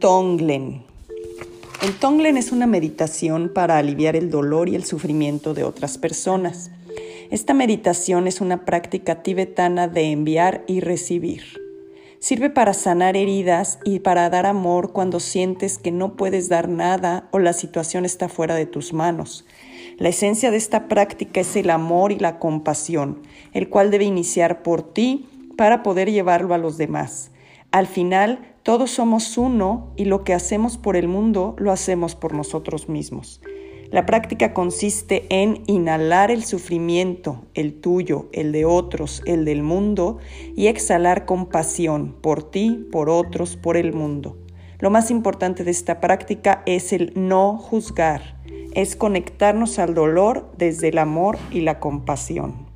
[0.00, 0.84] Tonglen.
[1.82, 6.70] El Tonglen es una meditación para aliviar el dolor y el sufrimiento de otras personas.
[7.32, 11.42] Esta meditación es una práctica tibetana de enviar y recibir.
[12.20, 17.28] Sirve para sanar heridas y para dar amor cuando sientes que no puedes dar nada
[17.32, 19.44] o la situación está fuera de tus manos.
[19.98, 23.22] La esencia de esta práctica es el amor y la compasión,
[23.52, 27.32] el cual debe iniciar por ti para poder llevarlo a los demás.
[27.70, 32.32] Al final, todos somos uno y lo que hacemos por el mundo lo hacemos por
[32.34, 33.42] nosotros mismos.
[33.90, 40.18] La práctica consiste en inhalar el sufrimiento, el tuyo, el de otros, el del mundo,
[40.54, 44.36] y exhalar compasión por ti, por otros, por el mundo.
[44.78, 48.38] Lo más importante de esta práctica es el no juzgar,
[48.74, 52.67] es conectarnos al dolor desde el amor y la compasión.